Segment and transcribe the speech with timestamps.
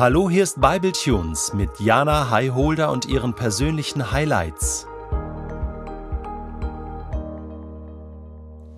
[0.00, 4.86] Hallo, hier ist Bible Tunes mit Jana Highholder und ihren persönlichen Highlights.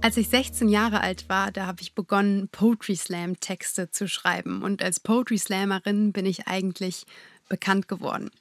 [0.01, 4.63] Als ich 16 Jahre alt war, da habe ich begonnen, Poetry Slam Texte zu schreiben.
[4.63, 7.05] Und als Poetry Slammerin bin ich eigentlich
[7.49, 8.33] bekannt geworden.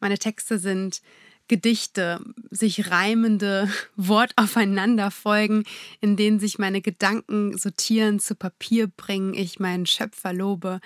[0.00, 1.02] Meine Texte sind
[1.46, 5.64] Gedichte, sich reimende Wortaufeinanderfolgen,
[6.00, 10.80] in denen sich meine Gedanken sortieren, zu Papier bringen, ich meinen Schöpfer lobe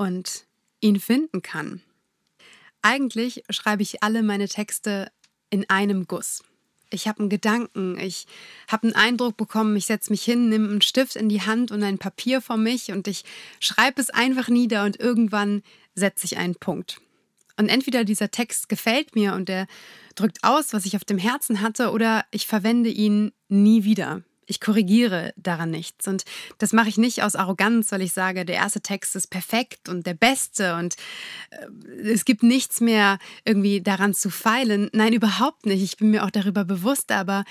[0.00, 0.46] und
[0.80, 1.82] ihn finden kann.
[2.80, 5.12] Eigentlich schreibe ich alle meine Texte
[5.50, 6.42] in einem Guss.
[6.88, 8.26] Ich habe einen Gedanken, ich
[8.66, 11.82] habe einen Eindruck bekommen, ich setze mich hin, nehme einen Stift in die Hand und
[11.82, 13.24] ein Papier vor mich und ich
[13.60, 15.62] schreibe es einfach nieder und irgendwann
[15.94, 17.02] setze ich einen Punkt.
[17.58, 19.66] Und entweder dieser Text gefällt mir und er
[20.14, 24.60] drückt aus, was ich auf dem Herzen hatte, oder ich verwende ihn nie wieder ich
[24.60, 26.08] korrigiere daran nichts.
[26.08, 26.24] Und
[26.58, 30.06] das mache ich nicht aus Arroganz, weil ich sage, der erste Text ist perfekt und
[30.06, 30.96] der beste und
[31.50, 34.90] äh, es gibt nichts mehr irgendwie daran zu feilen.
[34.92, 35.82] Nein, überhaupt nicht.
[35.82, 37.44] Ich bin mir auch darüber bewusst, aber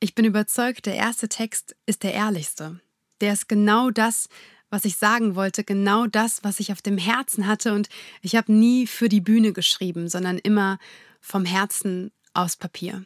[0.00, 2.80] ich bin überzeugt, der erste Text ist der ehrlichste.
[3.20, 4.28] Der ist genau das,
[4.70, 7.74] was ich sagen wollte, genau das, was ich auf dem Herzen hatte.
[7.74, 7.88] Und
[8.22, 10.78] ich habe nie für die Bühne geschrieben, sondern immer
[11.20, 13.04] vom Herzen aus Papier.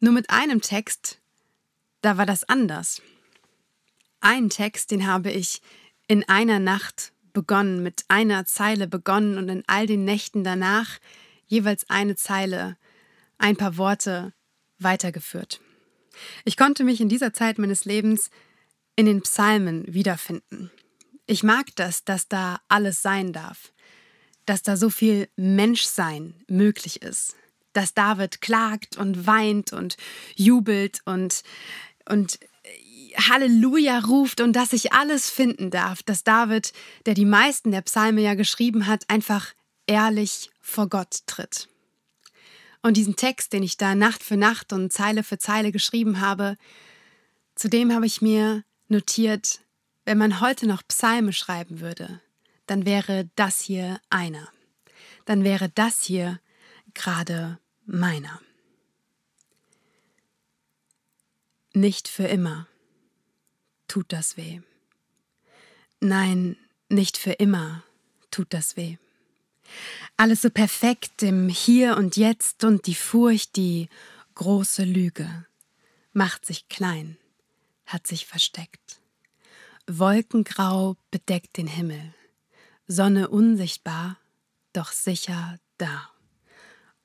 [0.00, 1.20] Nur mit einem Text
[2.00, 3.02] da war das anders.
[4.20, 5.62] Einen Text, den habe ich
[6.06, 10.98] in einer Nacht begonnen, mit einer Zeile begonnen und in all den Nächten danach
[11.46, 12.76] jeweils eine Zeile,
[13.38, 14.32] ein paar Worte
[14.78, 15.60] weitergeführt.
[16.44, 18.30] Ich konnte mich in dieser Zeit meines Lebens
[18.96, 20.70] in den Psalmen wiederfinden.
[21.26, 23.72] Ich mag das, dass da alles sein darf,
[24.46, 27.36] dass da so viel Menschsein möglich ist,
[27.72, 29.96] dass David klagt und weint und
[30.34, 31.42] jubelt und
[32.08, 36.72] und äh, Halleluja ruft und dass ich alles finden darf, dass David,
[37.06, 39.54] der die meisten der Psalme ja geschrieben hat, einfach
[39.86, 41.68] ehrlich vor Gott tritt.
[42.82, 46.56] Und diesen Text, den ich da Nacht für Nacht und Zeile für Zeile geschrieben habe,
[47.54, 49.60] zudem habe ich mir notiert,
[50.04, 52.20] wenn man heute noch Psalme schreiben würde,
[52.66, 54.48] dann wäre das hier einer.
[55.24, 56.40] Dann wäre das hier
[56.94, 58.40] gerade meiner.
[61.72, 62.66] Nicht für immer
[63.86, 64.60] tut das weh.
[66.00, 66.56] Nein,
[66.88, 67.84] nicht für immer
[68.30, 68.96] tut das weh.
[70.16, 73.88] Alles so perfekt im Hier und Jetzt und die Furcht, die
[74.34, 75.46] große Lüge,
[76.12, 77.16] macht sich klein,
[77.86, 79.00] hat sich versteckt.
[79.86, 82.14] Wolkengrau bedeckt den Himmel,
[82.88, 84.18] Sonne unsichtbar,
[84.72, 86.10] doch sicher da.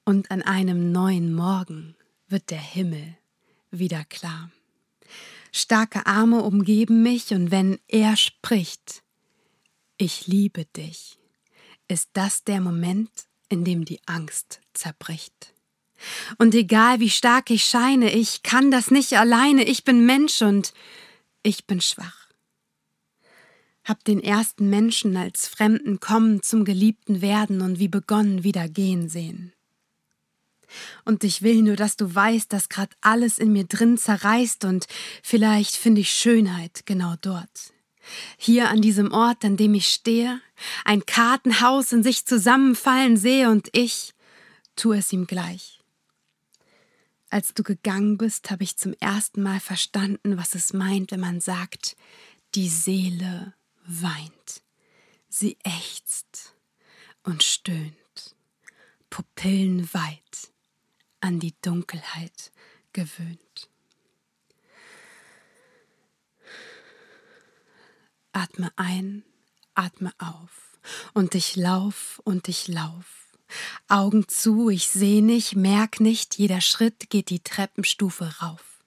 [0.06, 1.96] Und an einem neuen Morgen
[2.28, 3.16] wird der Himmel
[3.80, 4.52] wieder klar.
[5.52, 9.04] Starke Arme umgeben mich und wenn er spricht,
[9.98, 11.18] ich liebe dich,
[11.88, 13.10] ist das der Moment,
[13.50, 15.54] in dem die Angst zerbricht.
[16.38, 20.74] Und egal wie stark ich scheine, ich kann das nicht alleine, ich bin Mensch und
[21.44, 22.28] ich bin schwach.
[23.86, 29.10] Hab den ersten Menschen als Fremden kommen zum Geliebten werden und wie begonnen wieder gehen
[29.10, 29.54] sehen.
[31.04, 34.88] Und ich will nur, dass du weißt, dass grad alles in mir drin zerreißt und
[35.24, 37.74] vielleicht finde ich Schönheit genau dort.
[38.38, 40.42] Hier an diesem Ort, an dem ich stehe,
[40.84, 44.14] ein Kartenhaus in sich zusammenfallen sehe und ich
[44.76, 45.80] tu es ihm gleich.
[47.30, 51.42] Als du gegangen bist, habe ich zum ersten Mal verstanden, was es meint, wenn man
[51.42, 51.98] sagt,
[52.54, 53.54] die Seele
[53.86, 54.62] weint.
[55.28, 56.54] Sie ächzt
[57.24, 58.36] und stöhnt,
[59.10, 60.55] Pupillen weit
[61.26, 62.52] an die Dunkelheit
[62.94, 63.70] gewöhnt.
[68.32, 69.24] Atme ein,
[69.74, 70.78] atme auf
[71.16, 73.34] und ich lauf und ich lauf.
[73.88, 78.84] Augen zu, ich seh nicht, merk nicht, jeder Schritt geht die Treppenstufe rauf.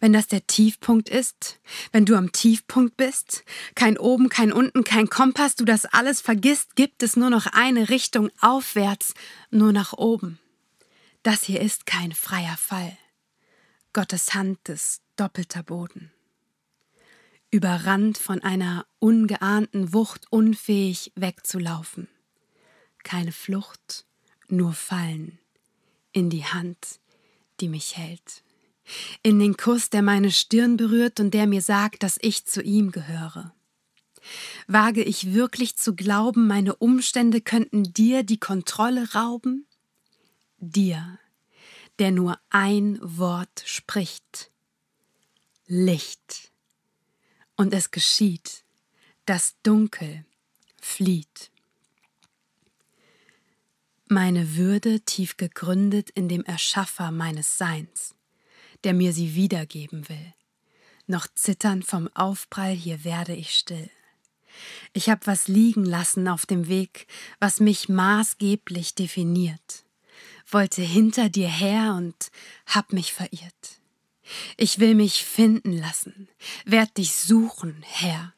[0.00, 1.60] Wenn das der Tiefpunkt ist,
[1.92, 3.44] wenn du am Tiefpunkt bist,
[3.74, 7.90] kein oben, kein unten, kein Kompass, du das alles vergisst, gibt es nur noch eine
[7.90, 9.12] Richtung aufwärts,
[9.50, 10.38] nur nach oben.
[11.22, 12.96] Das hier ist kein freier Fall.
[13.92, 16.10] Gottes Hand ist doppelter Boden.
[17.50, 22.08] Überrannt von einer ungeahnten Wucht, unfähig wegzulaufen.
[23.02, 24.06] Keine Flucht,
[24.48, 25.38] nur Fallen.
[26.12, 27.00] In die Hand,
[27.60, 28.42] die mich hält.
[29.22, 32.92] In den Kuss, der meine Stirn berührt und der mir sagt, dass ich zu ihm
[32.92, 33.52] gehöre.
[34.66, 39.66] Wage ich wirklich zu glauben, meine Umstände könnten dir die Kontrolle rauben?
[40.60, 41.18] Dir,
[41.98, 44.50] der nur ein Wort spricht.
[45.66, 46.52] Licht.
[47.56, 48.64] Und es geschieht.
[49.26, 50.24] Das Dunkel
[50.80, 51.50] flieht.
[54.08, 58.14] Meine Würde tief gegründet in dem Erschaffer meines Seins,
[58.82, 60.34] der mir sie wiedergeben will.
[61.06, 63.90] Noch zitternd vom Aufprall, hier werde ich still.
[64.92, 67.06] Ich hab was liegen lassen auf dem Weg,
[67.38, 69.84] was mich maßgeblich definiert.
[70.50, 72.30] Wollte hinter dir her und
[72.66, 73.80] hab mich verirrt.
[74.56, 76.28] Ich will mich finden lassen,
[76.64, 78.34] werd dich suchen, Herr.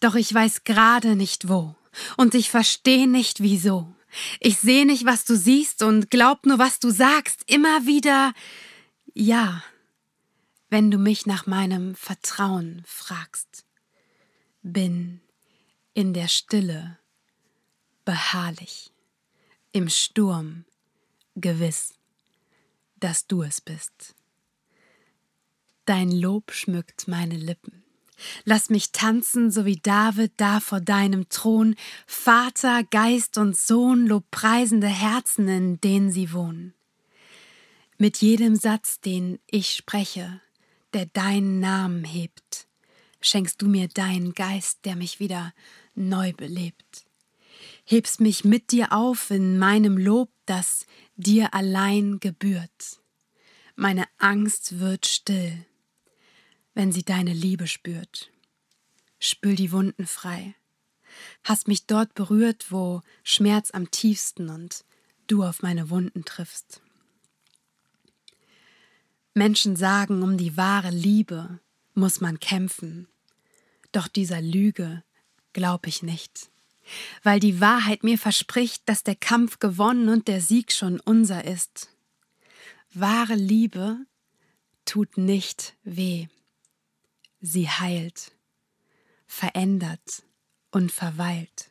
[0.00, 1.74] Doch ich weiß gerade nicht wo,
[2.16, 3.94] und ich versteh nicht wieso.
[4.40, 8.34] Ich seh nicht, was du siehst und glaub nur, was du sagst, immer wieder
[9.14, 9.62] ja,
[10.68, 13.64] wenn du mich nach meinem Vertrauen fragst.
[14.62, 15.20] Bin
[15.94, 16.98] in der Stille
[18.04, 18.90] beharrlich,
[19.72, 20.64] im Sturm
[21.36, 21.94] gewiss,
[22.96, 24.14] dass du es bist.
[25.84, 27.82] Dein Lob schmückt meine Lippen.
[28.44, 31.74] Lass mich tanzen, so wie David da vor deinem Thron,
[32.06, 36.74] Vater, Geist und Sohn, lobpreisende Herzen, in denen sie wohnen.
[37.98, 40.40] Mit jedem Satz, den ich spreche,
[40.92, 42.66] der deinen Namen hebt,
[43.20, 45.52] schenkst du mir deinen Geist, der mich wieder
[45.94, 47.04] neu belebt.
[47.84, 50.86] Hebst mich mit dir auf in meinem Lob, das
[51.16, 53.00] dir allein gebührt.
[53.74, 55.64] Meine Angst wird still,
[56.74, 58.30] wenn sie deine Liebe spürt.
[59.18, 60.54] Spül die Wunden frei.
[61.44, 64.84] Hast mich dort berührt, wo Schmerz am tiefsten und
[65.26, 66.82] du auf meine Wunden triffst.
[69.34, 71.60] Menschen sagen, um die wahre Liebe
[71.94, 73.08] muss man kämpfen.
[73.90, 75.02] Doch dieser Lüge
[75.52, 76.50] glaub ich nicht,
[77.22, 81.88] weil die Wahrheit mir verspricht, dass der Kampf gewonnen und der Sieg schon unser ist.
[82.92, 83.98] Wahre Liebe
[84.84, 86.28] tut nicht weh.
[87.40, 88.32] Sie heilt,
[89.26, 90.22] verändert
[90.70, 91.70] und verweilt.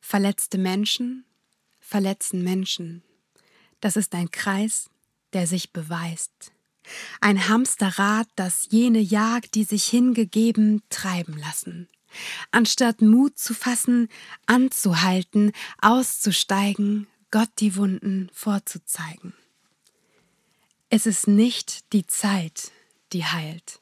[0.00, 1.24] Verletzte Menschen
[1.88, 3.02] verletzen Menschen.
[3.80, 4.90] Das ist ein Kreis,
[5.32, 6.52] der sich beweist.
[7.20, 11.88] Ein Hamsterrad, das jene jagt, die sich hingegeben treiben lassen.
[12.50, 14.08] Anstatt Mut zu fassen,
[14.46, 19.34] anzuhalten, auszusteigen, Gott die Wunden vorzuzeigen.
[20.88, 22.72] Es ist nicht die Zeit,
[23.12, 23.80] die heilt.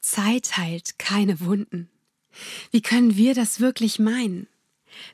[0.00, 1.88] Zeit heilt keine Wunden.
[2.70, 4.48] Wie können wir das wirklich meinen?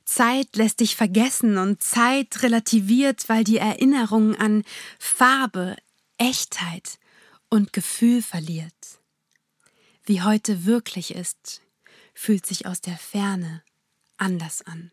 [0.05, 4.65] Zeit lässt dich vergessen und Zeit relativiert, weil die Erinnerung an
[4.99, 5.77] Farbe,
[6.19, 6.99] Echtheit
[7.51, 8.73] und Gefühl verliert.
[10.05, 11.61] Wie heute wirklich ist,
[12.17, 13.63] fühlt sich aus der Ferne
[14.17, 14.91] anders an.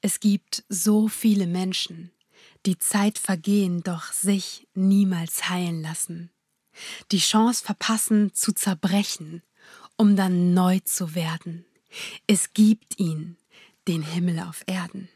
[0.00, 2.10] Es gibt so viele Menschen,
[2.66, 6.30] die Zeit vergehen, doch sich niemals heilen lassen,
[7.12, 9.42] die Chance verpassen zu zerbrechen,
[9.96, 11.64] um dann neu zu werden.
[12.26, 13.36] Es gibt ihn,
[13.86, 15.08] den Himmel auf Erden.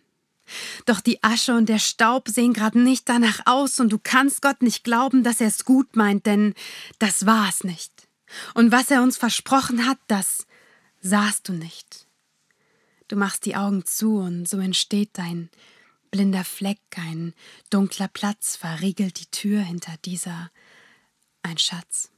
[0.84, 4.62] Doch die Asche und der Staub sehen gerade nicht danach aus und du kannst Gott
[4.62, 6.54] nicht glauben, dass er es gut meint, denn
[7.00, 8.06] das war es nicht.
[8.54, 10.46] Und was er uns versprochen hat, das
[11.00, 12.06] sahst du nicht.
[13.08, 15.50] Du machst die Augen zu und so entsteht dein
[16.10, 17.34] blinder Fleck, ein
[17.70, 20.50] dunkler Platz verriegelt die Tür hinter dieser
[21.42, 22.10] ein Schatz.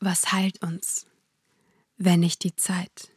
[0.00, 1.06] Was heilt uns,
[1.96, 3.10] wenn nicht die Zeit?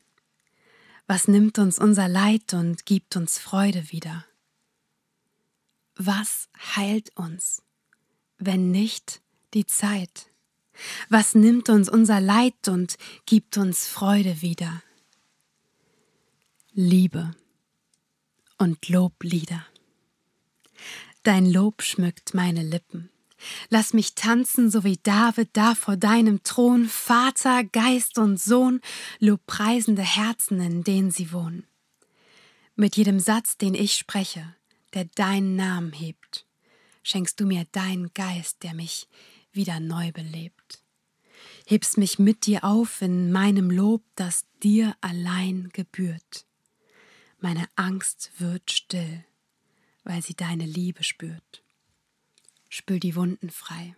[1.07, 4.25] Was nimmt uns unser Leid und gibt uns Freude wieder?
[5.95, 7.62] Was heilt uns,
[8.38, 9.21] wenn nicht
[9.53, 10.30] die Zeit?
[11.09, 14.81] Was nimmt uns unser Leid und gibt uns Freude wieder?
[16.73, 17.35] Liebe
[18.57, 19.65] und Loblieder.
[21.23, 23.09] Dein Lob schmückt meine Lippen.
[23.69, 28.81] Lass mich tanzen, so wie David da vor deinem Thron, Vater, Geist und Sohn,
[29.19, 31.65] lobpreisende Herzen, in denen sie wohnen.
[32.75, 34.55] Mit jedem Satz, den ich spreche,
[34.93, 36.45] der deinen Namen hebt,
[37.03, 39.07] schenkst du mir deinen Geist, der mich
[39.51, 40.61] wieder neu belebt.
[41.72, 46.46] Hebst mich mit dir auf in meinem Lob, das dir allein gebührt.
[47.40, 49.24] Meine Angst wird still,
[50.04, 51.63] weil sie deine Liebe spürt
[52.72, 53.96] spül die Wunden frei.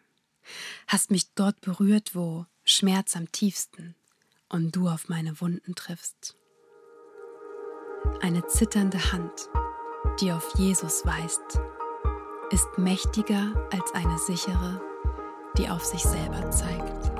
[0.88, 3.96] Hast mich dort berührt, wo Schmerz am tiefsten
[4.50, 6.36] und du auf meine Wunden triffst.
[8.20, 9.48] Eine zitternde Hand,
[10.20, 11.62] die auf Jesus weist,
[12.50, 14.82] ist mächtiger als eine sichere,
[15.58, 17.13] die auf sich selber zeigt.